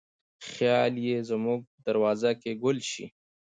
[0.49, 3.05] خیال یې زموږ په دروازه کې ګل شي